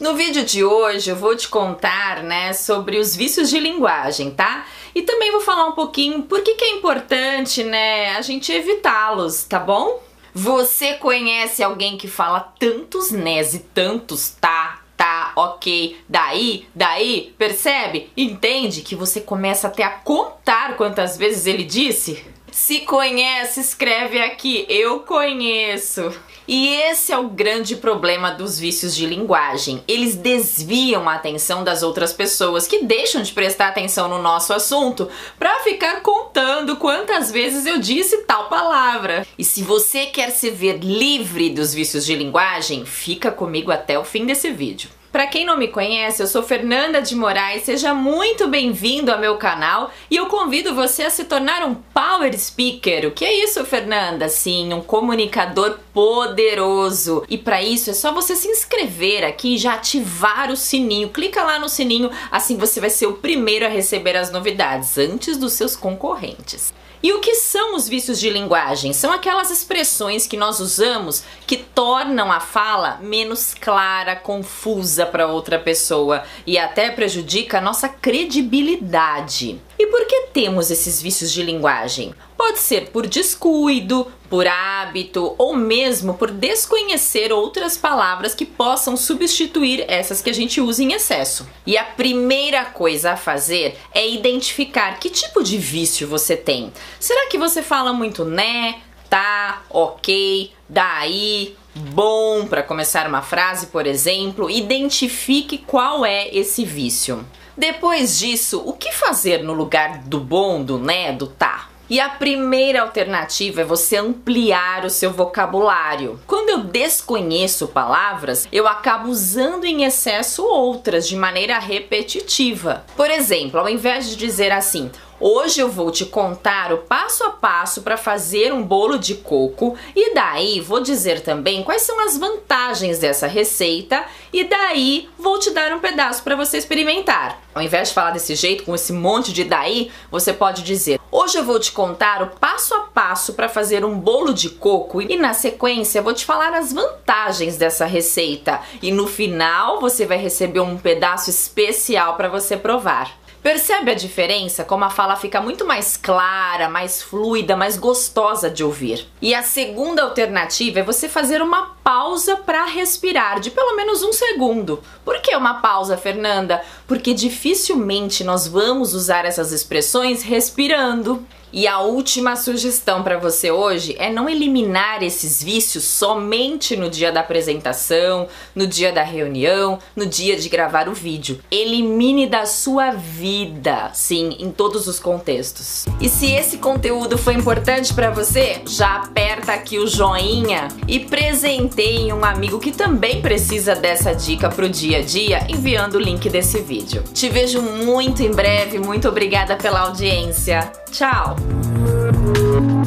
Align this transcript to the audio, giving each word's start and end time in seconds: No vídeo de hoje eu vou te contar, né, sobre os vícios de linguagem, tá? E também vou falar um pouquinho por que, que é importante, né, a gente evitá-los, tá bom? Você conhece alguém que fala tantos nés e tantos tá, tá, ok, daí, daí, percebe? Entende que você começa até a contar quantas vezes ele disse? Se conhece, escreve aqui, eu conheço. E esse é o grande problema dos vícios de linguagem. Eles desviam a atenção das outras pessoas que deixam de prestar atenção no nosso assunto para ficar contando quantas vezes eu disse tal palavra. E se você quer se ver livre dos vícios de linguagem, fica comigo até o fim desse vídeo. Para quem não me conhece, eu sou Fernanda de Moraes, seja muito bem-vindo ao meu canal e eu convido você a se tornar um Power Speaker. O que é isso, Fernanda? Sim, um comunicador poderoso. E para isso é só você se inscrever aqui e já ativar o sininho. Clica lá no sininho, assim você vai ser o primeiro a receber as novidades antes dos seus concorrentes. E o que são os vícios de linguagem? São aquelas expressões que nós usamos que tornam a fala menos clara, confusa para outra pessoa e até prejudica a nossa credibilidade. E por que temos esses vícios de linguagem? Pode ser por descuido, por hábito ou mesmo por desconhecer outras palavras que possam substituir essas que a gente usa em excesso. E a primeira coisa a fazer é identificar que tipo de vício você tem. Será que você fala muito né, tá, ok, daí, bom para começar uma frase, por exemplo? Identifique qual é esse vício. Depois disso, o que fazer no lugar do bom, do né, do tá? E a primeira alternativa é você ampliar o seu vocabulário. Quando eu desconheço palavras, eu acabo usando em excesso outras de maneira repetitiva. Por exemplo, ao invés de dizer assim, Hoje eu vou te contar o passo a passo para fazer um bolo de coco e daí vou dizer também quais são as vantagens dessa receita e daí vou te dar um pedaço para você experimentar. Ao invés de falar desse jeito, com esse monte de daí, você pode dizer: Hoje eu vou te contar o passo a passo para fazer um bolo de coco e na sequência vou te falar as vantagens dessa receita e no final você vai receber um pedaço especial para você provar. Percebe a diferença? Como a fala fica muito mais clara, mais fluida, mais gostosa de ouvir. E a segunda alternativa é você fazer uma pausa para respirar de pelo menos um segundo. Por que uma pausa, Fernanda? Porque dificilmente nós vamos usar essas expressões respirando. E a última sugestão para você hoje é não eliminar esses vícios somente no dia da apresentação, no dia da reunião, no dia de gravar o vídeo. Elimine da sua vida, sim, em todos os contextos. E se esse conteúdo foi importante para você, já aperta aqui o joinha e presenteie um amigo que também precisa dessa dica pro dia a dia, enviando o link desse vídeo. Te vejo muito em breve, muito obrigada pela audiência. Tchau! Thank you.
No 0.00 0.14
vídeo 0.14 0.42
de 0.42 0.64
hoje 0.64 1.10
eu 1.10 1.16
vou 1.16 1.36
te 1.36 1.46
contar, 1.46 2.22
né, 2.22 2.54
sobre 2.54 2.98
os 2.98 3.14
vícios 3.14 3.50
de 3.50 3.60
linguagem, 3.60 4.30
tá? 4.30 4.64
E 4.94 5.02
também 5.02 5.30
vou 5.30 5.42
falar 5.42 5.66
um 5.66 5.72
pouquinho 5.72 6.22
por 6.22 6.40
que, 6.40 6.54
que 6.54 6.64
é 6.64 6.70
importante, 6.70 7.62
né, 7.62 8.16
a 8.16 8.22
gente 8.22 8.50
evitá-los, 8.50 9.44
tá 9.44 9.58
bom? 9.58 10.02
Você 10.32 10.94
conhece 10.94 11.62
alguém 11.62 11.98
que 11.98 12.08
fala 12.08 12.40
tantos 12.58 13.10
nés 13.10 13.52
e 13.52 13.58
tantos 13.58 14.30
tá, 14.40 14.80
tá, 14.96 15.32
ok, 15.36 15.98
daí, 16.08 16.66
daí, 16.74 17.34
percebe? 17.36 18.10
Entende 18.16 18.80
que 18.80 18.96
você 18.96 19.20
começa 19.20 19.68
até 19.68 19.82
a 19.82 19.90
contar 19.90 20.78
quantas 20.78 21.18
vezes 21.18 21.44
ele 21.44 21.62
disse? 21.62 22.24
Se 22.52 22.80
conhece, 22.80 23.60
escreve 23.60 24.20
aqui, 24.20 24.66
eu 24.68 25.00
conheço. 25.00 26.12
E 26.48 26.68
esse 26.68 27.12
é 27.12 27.18
o 27.18 27.28
grande 27.28 27.76
problema 27.76 28.32
dos 28.32 28.58
vícios 28.58 28.94
de 28.94 29.06
linguagem. 29.06 29.84
Eles 29.86 30.16
desviam 30.16 31.08
a 31.08 31.14
atenção 31.14 31.62
das 31.62 31.82
outras 31.82 32.12
pessoas 32.12 32.66
que 32.66 32.84
deixam 32.84 33.22
de 33.22 33.32
prestar 33.32 33.68
atenção 33.68 34.08
no 34.08 34.20
nosso 34.20 34.52
assunto 34.52 35.08
para 35.38 35.60
ficar 35.60 36.02
contando 36.02 36.76
quantas 36.76 37.30
vezes 37.30 37.66
eu 37.66 37.78
disse 37.78 38.24
tal 38.24 38.48
palavra. 38.48 39.26
E 39.38 39.44
se 39.44 39.62
você 39.62 40.06
quer 40.06 40.30
se 40.30 40.50
ver 40.50 40.78
livre 40.78 41.50
dos 41.50 41.72
vícios 41.72 42.04
de 42.04 42.16
linguagem, 42.16 42.84
fica 42.84 43.30
comigo 43.30 43.70
até 43.70 43.98
o 43.98 44.04
fim 44.04 44.26
desse 44.26 44.50
vídeo. 44.50 44.90
Para 45.12 45.26
quem 45.26 45.44
não 45.44 45.56
me 45.56 45.66
conhece, 45.66 46.22
eu 46.22 46.26
sou 46.28 46.40
Fernanda 46.40 47.02
de 47.02 47.16
Moraes, 47.16 47.64
seja 47.64 47.92
muito 47.92 48.46
bem-vindo 48.46 49.10
ao 49.10 49.18
meu 49.18 49.36
canal 49.38 49.90
e 50.08 50.14
eu 50.14 50.26
convido 50.26 50.72
você 50.72 51.02
a 51.02 51.10
se 51.10 51.24
tornar 51.24 51.64
um 51.64 51.74
Power 51.74 52.32
Speaker. 52.38 53.08
O 53.08 53.10
que 53.10 53.24
é 53.24 53.42
isso, 53.42 53.64
Fernanda? 53.64 54.28
Sim, 54.28 54.72
um 54.72 54.80
comunicador 54.80 55.80
poderoso. 55.92 57.24
E 57.28 57.36
para 57.36 57.60
isso 57.60 57.90
é 57.90 57.92
só 57.92 58.12
você 58.12 58.36
se 58.36 58.46
inscrever 58.46 59.24
aqui 59.24 59.56
e 59.56 59.58
já 59.58 59.74
ativar 59.74 60.48
o 60.48 60.56
sininho. 60.56 61.08
Clica 61.08 61.42
lá 61.42 61.58
no 61.58 61.68
sininho, 61.68 62.08
assim 62.30 62.56
você 62.56 62.78
vai 62.78 62.90
ser 62.90 63.08
o 63.08 63.14
primeiro 63.14 63.66
a 63.66 63.68
receber 63.68 64.16
as 64.16 64.30
novidades 64.30 64.96
antes 64.96 65.36
dos 65.36 65.54
seus 65.54 65.74
concorrentes. 65.74 66.72
E 67.02 67.14
o 67.14 67.20
que 67.20 67.34
são 67.34 67.76
os 67.76 67.88
vícios 67.88 68.20
de 68.20 68.28
linguagem? 68.28 68.92
São 68.92 69.10
aquelas 69.10 69.50
expressões 69.50 70.26
que 70.26 70.36
nós 70.36 70.60
usamos 70.60 71.24
que 71.46 71.56
tornam 71.56 72.30
a 72.30 72.40
fala 72.40 72.98
menos 73.00 73.54
clara, 73.54 74.14
confusa 74.14 75.06
para 75.10 75.26
outra 75.26 75.58
pessoa 75.58 76.22
e 76.46 76.56
até 76.56 76.90
prejudica 76.90 77.58
a 77.58 77.60
nossa 77.60 77.88
credibilidade. 77.88 79.60
E 79.78 79.86
por 79.86 80.06
que 80.06 80.28
temos 80.32 80.70
esses 80.70 81.02
vícios 81.02 81.32
de 81.32 81.42
linguagem? 81.42 82.14
Pode 82.36 82.58
ser 82.58 82.88
por 82.90 83.06
descuido, 83.06 84.06
por 84.30 84.46
hábito 84.46 85.34
ou 85.36 85.56
mesmo 85.56 86.14
por 86.14 86.30
desconhecer 86.30 87.32
outras 87.32 87.76
palavras 87.76 88.34
que 88.34 88.46
possam 88.46 88.96
substituir 88.96 89.84
essas 89.88 90.22
que 90.22 90.30
a 90.30 90.32
gente 90.32 90.60
usa 90.60 90.82
em 90.82 90.92
excesso. 90.92 91.46
E 91.66 91.76
a 91.76 91.84
primeira 91.84 92.64
coisa 92.64 93.12
a 93.12 93.16
fazer 93.16 93.76
é 93.92 94.08
identificar 94.08 94.98
que 95.00 95.10
tipo 95.10 95.42
de 95.42 95.58
vício 95.58 96.06
você 96.06 96.36
tem. 96.36 96.72
Será 96.98 97.28
que 97.28 97.36
você 97.36 97.60
fala 97.60 97.92
muito 97.92 98.24
né, 98.24 98.80
tá, 99.10 99.64
ok, 99.68 100.52
daí, 100.68 101.56
bom 101.74 102.46
para 102.46 102.62
começar 102.62 103.06
uma 103.06 103.22
frase, 103.22 103.66
por 103.66 103.86
exemplo? 103.86 104.50
Identifique 104.50 105.58
qual 105.58 106.04
é 106.04 106.28
esse 106.34 106.64
vício. 106.64 107.24
Depois 107.56 108.18
disso, 108.18 108.62
o 108.64 108.72
que 108.72 108.92
fazer 108.92 109.42
no 109.42 109.52
lugar 109.52 109.98
do 109.98 110.18
bom, 110.18 110.62
do 110.62 110.78
né, 110.78 111.12
do 111.12 111.26
tá? 111.26 111.68
E 111.90 111.98
a 111.98 112.08
primeira 112.08 112.82
alternativa 112.82 113.62
é 113.62 113.64
você 113.64 113.96
ampliar 113.96 114.84
o 114.84 114.90
seu 114.90 115.10
vocabulário. 115.10 116.20
Quando 116.24 116.48
eu 116.50 116.58
desconheço 116.58 117.66
palavras, 117.66 118.46
eu 118.52 118.68
acabo 118.68 119.08
usando 119.08 119.64
em 119.64 119.82
excesso 119.82 120.44
outras 120.44 121.08
de 121.08 121.16
maneira 121.16 121.58
repetitiva. 121.58 122.84
Por 122.96 123.10
exemplo, 123.10 123.58
ao 123.58 123.68
invés 123.68 124.08
de 124.08 124.14
dizer 124.14 124.52
assim, 124.52 124.88
Hoje 125.22 125.60
eu 125.60 125.68
vou 125.68 125.90
te 125.90 126.06
contar 126.06 126.72
o 126.72 126.78
passo 126.78 127.24
a 127.24 127.28
passo 127.28 127.82
para 127.82 127.98
fazer 127.98 128.54
um 128.54 128.62
bolo 128.62 128.98
de 128.98 129.16
coco 129.16 129.76
e 129.94 130.14
daí 130.14 130.62
vou 130.62 130.80
dizer 130.80 131.20
também 131.20 131.62
quais 131.62 131.82
são 131.82 132.00
as 132.00 132.16
vantagens 132.16 132.98
dessa 132.98 133.26
receita 133.26 134.02
e 134.32 134.44
daí 134.44 135.10
vou 135.18 135.38
te 135.38 135.50
dar 135.50 135.74
um 135.74 135.78
pedaço 135.78 136.22
para 136.22 136.34
você 136.34 136.56
experimentar. 136.56 137.38
Ao 137.54 137.60
invés 137.60 137.88
de 137.88 137.94
falar 137.94 138.12
desse 138.12 138.34
jeito, 138.34 138.64
com 138.64 138.74
esse 138.74 138.94
monte 138.94 139.30
de 139.30 139.44
daí, 139.44 139.92
você 140.10 140.32
pode 140.32 140.62
dizer: 140.62 140.98
Hoje 141.12 141.36
eu 141.36 141.44
vou 141.44 141.60
te 141.60 141.72
contar 141.72 142.22
o 142.22 142.28
passo 142.38 142.72
a 142.74 142.80
passo 142.80 143.34
para 143.34 143.48
fazer 143.48 143.84
um 143.84 143.98
bolo 143.98 144.32
de 144.32 144.48
coco 144.48 145.02
e 145.02 145.18
na 145.18 145.34
sequência 145.34 146.00
vou 146.00 146.14
te 146.14 146.24
falar 146.24 146.54
as 146.54 146.72
vantagens 146.72 147.58
dessa 147.58 147.84
receita 147.84 148.58
e 148.80 148.90
no 148.90 149.06
final 149.06 149.80
você 149.80 150.06
vai 150.06 150.16
receber 150.16 150.60
um 150.60 150.78
pedaço 150.78 151.28
especial 151.28 152.16
para 152.16 152.28
você 152.28 152.56
provar. 152.56 153.19
Percebe 153.42 153.90
a 153.90 153.94
diferença? 153.94 154.64
Como 154.64 154.84
a 154.84 154.90
fala 154.90 155.16
fica 155.16 155.40
muito 155.40 155.64
mais 155.64 155.96
clara, 155.96 156.68
mais 156.68 157.02
fluida, 157.02 157.56
mais 157.56 157.78
gostosa 157.78 158.50
de 158.50 158.62
ouvir. 158.62 159.08
E 159.20 159.34
a 159.34 159.42
segunda 159.42 160.02
alternativa 160.02 160.80
é 160.80 160.82
você 160.82 161.08
fazer 161.08 161.40
uma 161.40 161.74
pausa 161.82 162.36
para 162.36 162.66
respirar 162.66 163.40
de 163.40 163.50
pelo 163.50 163.74
menos 163.74 164.02
um 164.02 164.12
segundo. 164.12 164.82
Por 165.04 165.20
que 165.22 165.34
uma 165.34 165.54
pausa, 165.54 165.96
Fernanda? 165.96 166.62
Porque 166.86 167.14
dificilmente 167.14 168.22
nós 168.22 168.46
vamos 168.46 168.92
usar 168.92 169.24
essas 169.24 169.52
expressões 169.52 170.22
respirando. 170.22 171.26
E 171.52 171.66
a 171.66 171.80
última 171.80 172.36
sugestão 172.36 173.02
para 173.02 173.18
você 173.18 173.50
hoje 173.50 173.96
é 173.98 174.10
não 174.10 174.28
eliminar 174.28 175.02
esses 175.02 175.42
vícios 175.42 175.84
somente 175.84 176.76
no 176.76 176.88
dia 176.88 177.10
da 177.10 177.20
apresentação, 177.20 178.28
no 178.54 178.66
dia 178.66 178.92
da 178.92 179.02
reunião, 179.02 179.78
no 179.96 180.06
dia 180.06 180.36
de 180.36 180.48
gravar 180.48 180.88
o 180.88 180.94
vídeo. 180.94 181.40
Elimine 181.50 182.26
da 182.26 182.46
sua 182.46 182.92
vida, 182.92 183.90
sim, 183.92 184.36
em 184.38 184.50
todos 184.52 184.86
os 184.86 185.00
contextos. 185.00 185.86
E 186.00 186.08
se 186.08 186.30
esse 186.30 186.58
conteúdo 186.58 187.18
foi 187.18 187.34
importante 187.34 187.92
para 187.92 188.10
você, 188.10 188.62
já 188.66 188.96
aperta 188.96 189.52
aqui 189.52 189.78
o 189.78 189.86
joinha 189.86 190.68
e 190.86 191.00
presenteie 191.00 192.12
um 192.12 192.24
amigo 192.24 192.60
que 192.60 192.70
também 192.70 193.20
precisa 193.20 193.74
dessa 193.74 194.14
dica 194.14 194.48
pro 194.48 194.68
dia 194.68 194.98
a 194.98 195.02
dia, 195.02 195.46
enviando 195.48 195.94
o 195.94 196.00
link 196.00 196.28
desse 196.28 196.60
vídeo. 196.60 197.02
Te 197.12 197.28
vejo 197.28 197.60
muito 197.60 198.22
em 198.22 198.30
breve, 198.30 198.78
muito 198.78 199.08
obrigada 199.08 199.56
pela 199.56 199.80
audiência. 199.80 200.70
Tchau! 200.90 201.39
Thank 201.40 202.70
you. 202.70 202.79